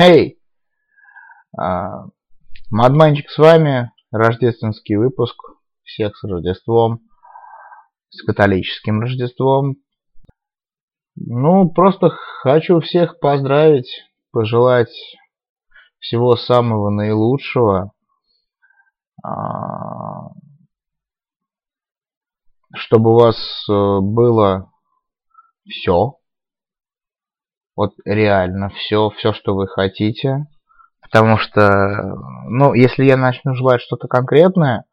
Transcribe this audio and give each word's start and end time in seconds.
Эй! 0.00 0.40
А, 1.58 2.06
Мадманчик 2.70 3.28
с 3.28 3.36
вами. 3.36 3.92
Рождественский 4.10 4.96
выпуск. 4.96 5.36
Всех 5.82 6.16
с 6.16 6.24
Рождеством. 6.24 7.02
С 8.08 8.22
католическим 8.22 9.02
Рождеством. 9.02 9.76
Ну, 11.16 11.68
просто 11.68 12.08
хочу 12.08 12.80
всех 12.80 13.20
поздравить, 13.20 13.90
пожелать 14.32 14.88
всего 15.98 16.34
самого 16.34 16.88
наилучшего. 16.88 17.92
А, 19.22 20.30
чтобы 22.74 23.10
у 23.10 23.18
вас 23.20 23.36
э, 23.68 24.00
было 24.00 24.72
все 25.68 26.19
вот 27.76 27.92
реально 28.04 28.70
все, 28.70 29.10
все, 29.10 29.32
что 29.32 29.54
вы 29.54 29.66
хотите. 29.66 30.46
Потому 31.02 31.38
что, 31.38 31.68
ну, 32.46 32.72
если 32.74 33.04
я 33.04 33.16
начну 33.16 33.54
желать 33.54 33.80
что-то 33.80 34.06
конкретное, 34.06 34.84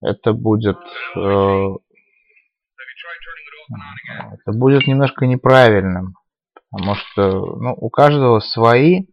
это 0.00 0.32
будет... 0.32 0.78
Э, 1.16 1.66
это 4.32 4.58
будет 4.58 4.86
немножко 4.86 5.26
неправильным. 5.26 6.14
Потому 6.70 6.94
что 6.94 7.56
ну, 7.56 7.74
у 7.76 7.90
каждого 7.90 8.40
свои 8.40 9.02
э, 9.02 9.06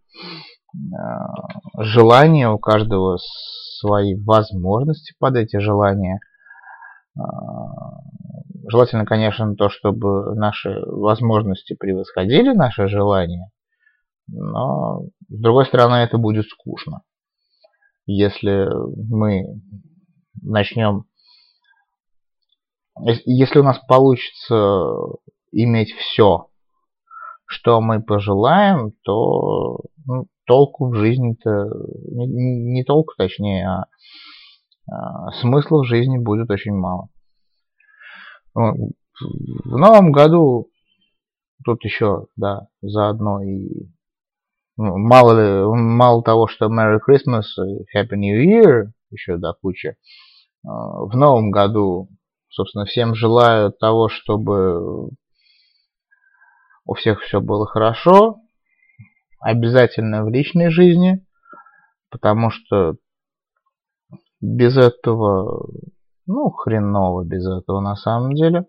желания, 1.80 2.49
у 2.49 2.59
каждого 2.59 3.17
свои 3.80 4.16
возможности 4.16 5.13
под 5.20 5.36
эти 5.36 5.58
желания. 5.59 6.20
Э, 7.17 7.22
Желательно, 8.70 9.05
конечно, 9.05 9.55
то, 9.55 9.70
чтобы 9.70 10.35
наши 10.35 10.81
возможности 10.88 11.73
превосходили 11.73 12.53
наши 12.53 12.88
желания, 12.89 13.49
но, 14.27 15.03
с 15.30 15.39
другой 15.39 15.66
стороны, 15.66 15.95
это 15.95 16.17
будет 16.17 16.48
скучно. 16.48 17.02
Если 18.05 18.67
мы 19.09 19.61
начнем... 20.42 21.05
Если 23.25 23.59
у 23.59 23.64
нас 23.64 23.80
получится 23.88 24.92
иметь 25.53 25.94
все, 25.94 26.49
что 27.45 27.80
мы 27.80 28.02
пожелаем, 28.03 28.92
то 29.03 29.80
ну, 30.05 30.27
толку 30.45 30.89
в 30.89 30.95
жизни-то... 30.95 31.70
Не, 32.11 32.73
не 32.73 32.83
толку, 32.83 33.14
точнее, 33.17 33.66
а, 33.66 33.86
а 34.92 35.31
смысла 35.39 35.83
в 35.83 35.86
жизни 35.86 36.17
будет 36.17 36.49
очень 36.49 36.73
мало. 36.73 37.08
В 38.58 39.77
новом 39.77 40.11
году 40.11 40.69
тут 41.63 41.83
еще, 41.83 42.25
да, 42.36 42.67
заодно 42.81 43.44
и 43.44 43.88
ну, 44.77 44.97
мало 44.97 45.75
мало 45.75 46.23
того, 46.23 46.47
что 46.47 46.66
Merry 46.66 46.99
Christmas 47.08 47.44
и 47.58 47.86
Happy 47.95 48.16
New 48.16 48.36
Year, 48.36 48.91
еще 49.11 49.38
до 49.38 49.53
кучи, 49.53 49.95
а, 50.66 50.69
в 51.05 51.16
новом 51.16 51.52
году, 51.52 52.09
собственно, 52.49 52.86
всем 52.86 53.14
желаю 53.14 53.72
того, 53.72 54.09
чтобы 54.09 55.09
у 56.86 56.94
всех 56.95 57.21
все 57.21 57.42
было 57.42 57.67
хорошо, 57.67 58.38
обязательно 59.39 60.23
в 60.23 60.30
личной 60.30 60.69
жизни, 60.69 61.25
потому 62.09 62.49
что 62.49 62.95
без 64.42 64.77
этого 64.77 65.69
ну, 66.28 66.52
хреново 66.52 67.23
без 67.23 67.47
этого 67.47 67.80
на 67.80 67.95
самом 67.95 68.33
деле. 68.33 68.66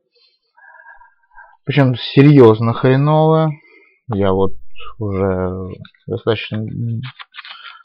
Причем 1.65 1.97
серьезно 1.97 2.73
хреново. 2.73 3.51
Я 4.13 4.33
вот 4.33 4.53
уже 4.99 5.75
достаточно 6.07 6.65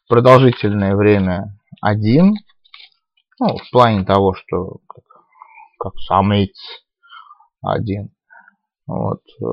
продолжительное 0.08 0.96
время 0.96 1.58
один. 1.82 2.34
Ну, 3.40 3.58
в 3.58 3.72
плане 3.72 4.06
того, 4.06 4.36
что 4.36 4.78
как, 4.88 5.04
как 5.80 5.94
самец 6.08 6.56
один. 7.62 8.14
Вот. 8.86 9.22
Э, 9.42 9.46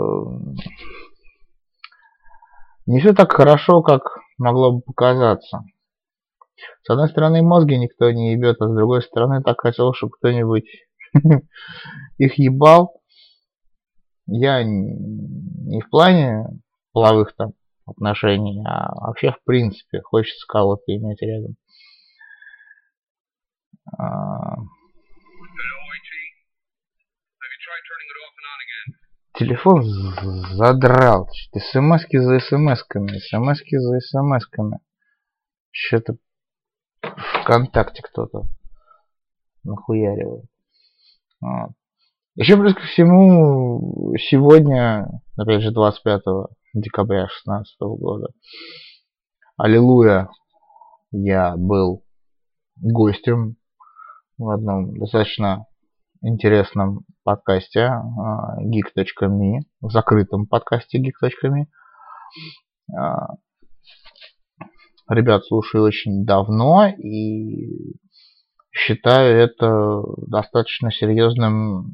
не 2.87 3.01
все 3.01 3.15
так 3.15 3.33
хорошо, 3.33 3.83
как 3.83 4.03
могло 4.39 4.73
бы 4.73 4.81
показаться. 4.83 5.65
С 6.83 6.91
одной 6.91 7.09
стороны, 7.09 7.43
мозги 7.43 7.77
никто 7.77 8.11
не 8.11 8.33
ебет, 8.33 8.57
а 8.61 8.69
с 8.69 8.75
другой 8.75 9.03
стороны, 9.03 9.43
так 9.43 9.61
хотел, 9.61 9.93
чтобы 9.93 10.13
кто-нибудь 10.19 10.65
их 12.19 12.39
ебал. 12.39 13.01
Я 14.27 14.63
не 14.63 15.81
в 15.81 15.91
плане 15.91 16.45
половых 16.93 17.35
там 17.37 17.53
отношений, 17.87 18.63
а 18.67 18.95
вообще 18.95 19.33
в 19.33 19.43
принципе 19.45 20.01
хочется 20.03 20.47
кого-то 20.47 20.85
иметь 20.87 21.21
рядом. 21.23 21.57
А. 23.99 24.57
Телефон 29.35 29.83
задрал. 30.55 31.29
СМСки 31.57 32.19
за 32.19 32.41
СМСками, 32.41 33.19
СМСки 33.19 33.79
за 33.79 34.01
СМСками. 34.01 34.81
Что-то 35.71 36.17
ВКонтакте 37.43 38.03
кто-то 38.03 38.47
нахуяривает. 39.65 40.45
Вот. 41.41 41.71
Еще 42.37 42.57
плюс 42.57 42.75
ко 42.75 42.83
всему, 42.83 44.15
сегодня, 44.17 45.07
опять 45.37 45.63
же, 45.63 45.73
25 45.73 46.23
декабря 46.75 47.23
2016 47.23 47.77
года, 47.81 48.29
аллилуйя, 49.57 50.29
я 51.11 51.57
был 51.57 52.05
гостем 52.77 53.57
в 54.39 54.49
одном 54.49 54.97
достаточно 54.99 55.67
интересном 56.23 57.05
подкасте 57.25 57.87
а, 57.87 58.57
geek.me, 58.63 59.61
в 59.81 59.91
закрытом 59.91 60.47
подкасте 60.47 60.99
geek.me 60.99 61.67
ребят 65.11 65.45
слушаю 65.45 65.85
очень 65.85 66.25
давно 66.25 66.87
и 66.87 67.97
считаю 68.71 69.39
это 69.39 70.03
достаточно 70.27 70.93
серьезным. 70.93 71.91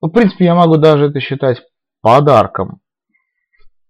Ну, 0.00 0.08
в 0.08 0.10
принципе, 0.10 0.46
я 0.46 0.54
могу 0.54 0.76
даже 0.76 1.06
это 1.06 1.20
считать 1.20 1.62
подарком 2.00 2.80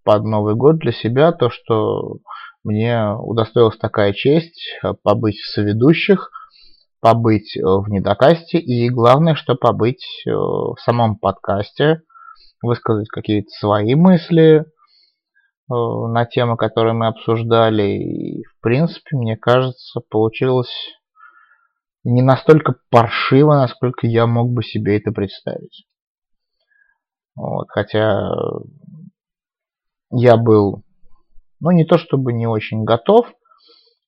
под 0.03 0.23
Новый 0.23 0.55
год 0.55 0.77
для 0.77 0.91
себя, 0.91 1.31
то, 1.31 1.49
что 1.49 2.19
мне 2.63 3.11
удостоилась 3.11 3.77
такая 3.77 4.13
честь 4.13 4.77
побыть 5.03 5.37
в 5.37 5.51
соведущих, 5.51 6.31
побыть 6.99 7.55
в 7.55 7.89
недокасте 7.89 8.59
и 8.59 8.89
главное, 8.89 9.35
что 9.35 9.55
побыть 9.55 10.05
в 10.25 10.75
самом 10.79 11.17
подкасте, 11.17 12.01
высказать 12.61 13.09
какие-то 13.09 13.49
свои 13.49 13.95
мысли, 13.95 14.65
Э, 14.65 14.74
на 15.67 16.25
темы, 16.25 16.57
которые 16.57 16.93
мы 16.93 17.07
обсуждали. 17.07 17.83
И, 17.83 18.43
в 18.43 18.61
принципе, 18.61 19.15
мне 19.15 19.37
кажется, 19.37 20.01
получилось 20.09 20.73
не 22.03 22.21
настолько 22.21 22.75
паршиво, 22.91 23.55
насколько 23.55 24.05
я 24.05 24.27
мог 24.27 24.51
бы 24.51 24.63
себе 24.63 24.97
это 24.97 25.11
представить. 25.11 25.87
Вот, 27.35 27.67
хотя 27.69 28.29
я 30.11 30.37
был, 30.37 30.83
ну 31.59 31.71
не 31.71 31.83
то 31.83 31.97
чтобы 31.97 32.31
не 32.31 32.47
очень 32.47 32.85
готов, 32.85 33.27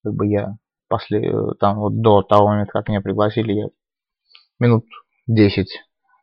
как 0.04 0.14
бы 0.14 0.28
я 0.28 0.58
после, 0.88 1.34
там 1.60 1.80
вот 1.80 2.00
до 2.02 2.22
того 2.22 2.48
момента, 2.48 2.72
как 2.72 2.88
меня 2.88 3.02
пригласили, 3.02 3.52
я 3.52 3.68
минут 4.60 4.86
10 5.28 5.68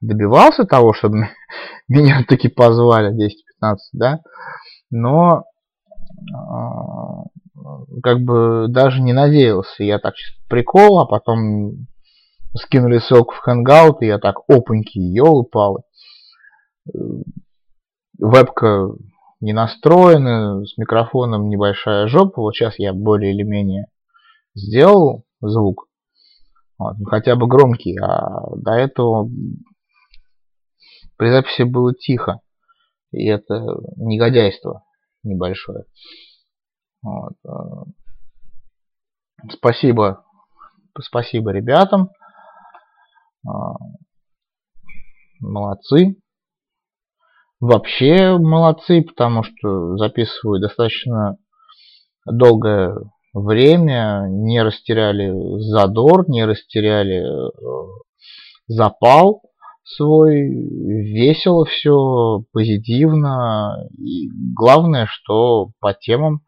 добивался 0.01 0.65
того, 0.65 0.95
чтобы 0.95 1.28
меня 1.89 2.25
таки 2.27 2.49
позвали, 2.49 3.12
10-15, 3.12 3.77
да, 3.93 4.21
но 4.91 5.45
а, 6.34 7.25
как 8.03 8.21
бы 8.21 8.66
даже 8.69 9.01
не 9.01 9.13
надеялся. 9.13 9.84
Я 9.84 9.98
так 9.98 10.15
прикол, 10.48 11.01
а 11.01 11.07
потом 11.07 11.86
скинули 12.57 12.98
ссылку 12.98 13.34
в 13.34 13.48
Hangout, 13.48 13.98
и 14.01 14.07
я 14.07 14.19
так, 14.19 14.36
опаньки, 14.48 14.98
елы-палы. 14.98 15.83
Вебка 18.19 18.91
не 19.41 19.53
настроена, 19.53 20.65
с 20.65 20.78
микрофоном 20.78 21.48
небольшая 21.48 22.07
жопа. 22.07 22.41
Вот 22.41 22.54
сейчас 22.54 22.78
я 22.78 22.92
более 22.92 23.34
или 23.34 23.42
менее 23.42 23.86
сделал 24.54 25.25
звук. 25.41 25.86
Вот, 26.78 26.98
ну, 26.98 27.04
хотя 27.07 27.36
бы 27.36 27.47
громкий, 27.47 27.97
а 27.98 28.57
до 28.57 28.72
этого 28.72 29.28
при 31.16 31.31
записи 31.31 31.63
было 31.63 31.95
тихо. 31.95 32.41
И 33.15 33.27
это 33.27 33.55
негодяйство 33.97 34.84
небольшое. 35.22 35.84
Вот. 37.03 37.34
Э, 37.45 37.84
спасибо, 39.51 40.25
спасибо 41.01 41.51
ребятам. 41.51 42.11
Э, 43.47 43.51
молодцы. 45.41 46.16
вообще 47.61 48.37
молодцы, 48.39 49.03
потому 49.03 49.43
что 49.43 49.97
записывают 49.97 50.63
достаточно 50.63 51.37
долгое 52.27 52.95
время, 53.33 54.27
не 54.28 54.63
растеряли 54.63 55.33
задор, 55.60 56.28
не 56.28 56.45
растеряли 56.45 57.22
э, 57.22 57.51
запал 58.69 59.43
свой, 59.84 60.48
весело 60.48 61.65
все, 61.66 62.42
позитивно. 62.53 63.77
И 63.98 64.28
главное, 64.57 65.07
что 65.10 65.71
по 65.81 65.95
темам 65.95 66.42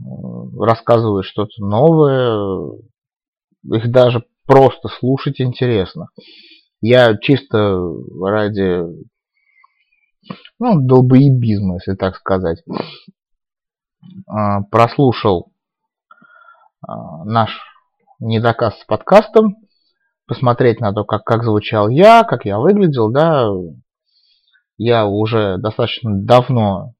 э, 0.00 0.04
рассказывают 0.58 1.26
что-то 1.26 1.52
новое, 1.58 2.78
их 3.72 3.90
даже 3.90 4.24
просто 4.46 4.88
слушать 4.88 5.40
интересно. 5.40 6.08
Я 6.80 7.16
чисто 7.16 7.80
ради 8.20 8.82
ну, 10.58 10.80
долбоебизма, 10.80 11.74
если 11.74 11.94
так 11.94 12.16
сказать, 12.16 12.62
а, 14.26 14.62
прослушал 14.62 15.52
а, 16.86 17.24
наш 17.24 17.50
недоказ 18.20 18.80
с 18.80 18.84
подкастом, 18.84 19.56
посмотреть 20.26 20.80
на 20.80 20.92
то, 20.92 21.04
как, 21.04 21.24
как 21.24 21.44
звучал 21.44 21.88
я, 21.88 22.24
как 22.24 22.44
я 22.44 22.58
выглядел, 22.58 23.10
да, 23.10 23.48
я 24.76 25.06
уже 25.06 25.58
достаточно 25.58 26.10
давно 26.14 26.94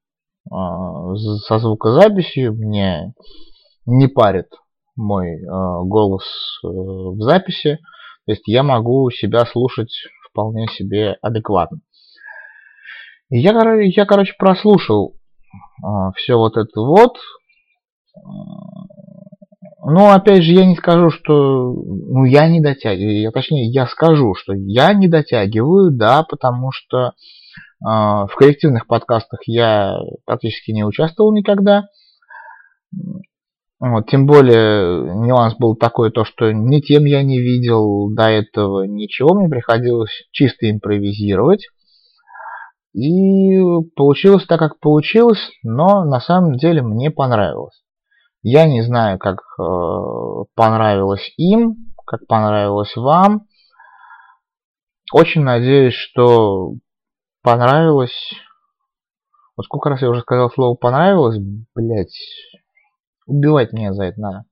э, 0.46 0.54
со 1.46 1.58
звукозаписью, 1.58 2.54
мне 2.54 3.14
не 3.86 4.06
парит 4.08 4.48
мой 4.96 5.36
э, 5.36 5.46
голос 5.84 6.24
э, 6.62 6.66
в 6.68 7.20
записи, 7.20 7.78
то 8.26 8.32
есть 8.32 8.46
я 8.46 8.62
могу 8.62 9.10
себя 9.10 9.44
слушать 9.46 9.92
вполне 10.30 10.66
себе 10.68 11.16
адекватно. 11.20 11.80
И 13.30 13.38
я, 13.38 13.52
я 13.82 14.06
короче, 14.06 14.34
прослушал 14.38 15.14
э, 15.82 15.86
все 16.16 16.36
вот 16.36 16.56
это 16.56 16.80
вот, 16.80 17.16
ну, 19.86 20.10
опять 20.10 20.42
же, 20.42 20.52
я 20.52 20.64
не 20.64 20.76
скажу, 20.76 21.10
что... 21.10 21.72
Ну, 21.72 22.24
я 22.24 22.48
не 22.48 22.62
дотягиваю. 22.62 23.20
Я, 23.20 23.30
точнее, 23.30 23.70
я 23.70 23.86
скажу, 23.86 24.34
что 24.34 24.54
я 24.54 24.94
не 24.94 25.08
дотягиваю, 25.08 25.90
да, 25.90 26.22
потому 26.22 26.72
что 26.72 27.08
э, 27.08 27.12
в 27.82 28.30
коллективных 28.36 28.86
подкастах 28.86 29.40
я 29.46 29.98
практически 30.24 30.70
не 30.70 30.84
участвовал 30.84 31.34
никогда. 31.34 31.84
Вот, 33.78 34.06
тем 34.08 34.24
более, 34.24 35.14
нюанс 35.16 35.54
был 35.56 35.76
такой, 35.76 36.10
то, 36.10 36.24
что 36.24 36.50
ни 36.50 36.80
тем 36.80 37.04
я 37.04 37.22
не 37.22 37.40
видел 37.40 38.08
до 38.14 38.30
этого 38.30 38.84
ничего, 38.84 39.34
мне 39.34 39.50
приходилось 39.50 40.26
чисто 40.30 40.70
импровизировать. 40.70 41.68
И 42.94 43.58
получилось 43.96 44.46
так, 44.46 44.60
как 44.60 44.80
получилось, 44.80 45.50
но 45.62 46.04
на 46.04 46.20
самом 46.20 46.56
деле 46.56 46.80
мне 46.80 47.10
понравилось. 47.10 47.83
Я 48.46 48.66
не 48.66 48.82
знаю, 48.82 49.18
как 49.18 49.38
э, 49.58 49.64
понравилось 50.54 51.32
им, 51.38 51.94
как 52.06 52.26
понравилось 52.26 52.94
вам. 52.94 53.46
Очень 55.14 55.44
надеюсь, 55.44 55.94
что 55.94 56.74
понравилось. 57.42 58.34
Вот 59.56 59.64
сколько 59.64 59.88
раз 59.88 60.02
я 60.02 60.10
уже 60.10 60.20
сказал 60.20 60.50
слово 60.50 60.76
понравилось, 60.76 61.38
блять, 61.74 62.14
убивать 63.26 63.72
меня 63.72 63.94
за 63.94 64.04
это 64.04 64.20
надо. 64.20 64.44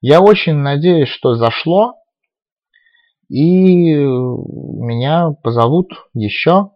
Я 0.00 0.20
очень 0.20 0.54
надеюсь, 0.54 1.08
что 1.08 1.34
зашло, 1.34 1.94
и 3.28 3.92
меня 3.96 5.32
позовут 5.42 5.88
еще. 6.14 6.70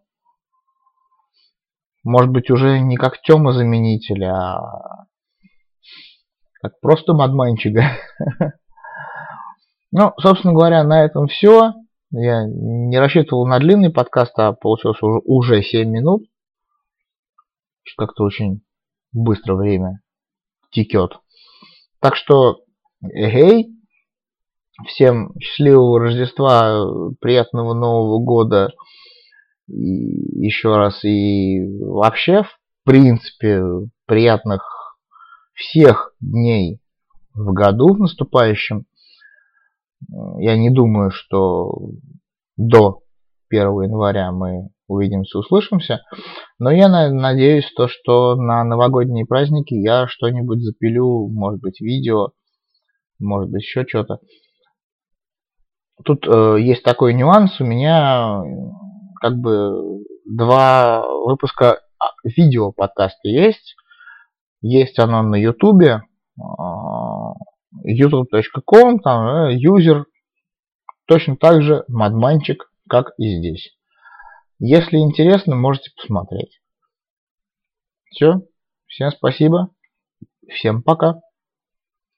Может 2.02 2.32
быть, 2.32 2.50
уже 2.50 2.80
не 2.80 2.96
как 2.96 3.22
Тёма 3.22 3.52
заменитель, 3.52 4.24
а 4.24 4.91
как 6.62 6.80
просто 6.80 7.12
мадманчика. 7.12 7.82
Ну, 9.94 10.14
собственно 10.16 10.54
говоря, 10.54 10.84
на 10.84 11.04
этом 11.04 11.26
все. 11.26 11.74
Я 12.12 12.46
не 12.46 12.98
рассчитывал 12.98 13.46
на 13.46 13.58
длинный 13.58 13.90
подкаст, 13.90 14.32
а 14.38 14.54
получилось 14.54 15.02
уже, 15.02 15.20
уже 15.26 15.62
7 15.62 15.86
минут. 15.86 16.22
Как-то 17.98 18.24
очень 18.24 18.62
быстро 19.12 19.54
время 19.54 20.00
текет. 20.70 21.18
Так 22.00 22.16
что, 22.16 22.60
эй, 23.02 23.68
всем 24.86 25.38
счастливого 25.38 26.00
Рождества, 26.00 26.86
приятного 27.20 27.74
Нового 27.74 28.18
года. 28.24 28.72
И 29.68 30.46
еще 30.46 30.74
раз 30.74 31.04
и 31.04 31.60
вообще, 31.80 32.44
в 32.44 32.58
принципе, 32.84 33.62
приятных 34.06 34.62
всех 35.54 36.11
дней 36.22 36.80
в 37.34 37.52
году 37.52 37.94
в 37.94 37.98
наступающем. 37.98 38.86
Я 40.38 40.56
не 40.56 40.70
думаю, 40.70 41.10
что 41.10 41.90
до 42.56 43.02
1 43.50 43.82
января 43.82 44.32
мы 44.32 44.70
увидимся, 44.88 45.38
услышимся. 45.38 46.02
Но 46.58 46.70
я 46.70 46.88
надеюсь, 46.88 47.70
то, 47.74 47.88
что 47.88 48.36
на 48.36 48.64
новогодние 48.64 49.26
праздники 49.26 49.74
я 49.74 50.06
что-нибудь 50.08 50.60
запилю, 50.60 51.28
может 51.28 51.60
быть, 51.60 51.80
видео, 51.80 52.30
может 53.18 53.50
быть, 53.50 53.62
еще 53.62 53.84
что-то. 53.86 54.18
Тут 56.04 56.26
э, 56.26 56.56
есть 56.60 56.82
такой 56.82 57.14
нюанс. 57.14 57.60
У 57.60 57.64
меня 57.64 58.42
как 59.20 59.36
бы 59.36 60.02
два 60.26 61.06
выпуска 61.24 61.80
а, 61.98 62.06
видео 62.24 62.72
подкаста 62.72 63.28
есть. 63.28 63.76
Есть 64.62 64.98
оно 64.98 65.22
на 65.22 65.36
ютубе, 65.36 66.02
youtube.com, 67.84 69.00
там 69.00 69.48
юзер 69.50 70.06
точно 71.06 71.36
так 71.36 71.62
же 71.62 71.84
мадманчик, 71.88 72.70
как 72.88 73.12
и 73.18 73.38
здесь. 73.38 73.76
Если 74.58 74.98
интересно, 74.98 75.56
можете 75.56 75.90
посмотреть. 75.96 76.60
Все. 78.10 78.42
Всем 78.86 79.10
спасибо. 79.10 79.70
Всем 80.48 80.82
пока. 80.82 81.20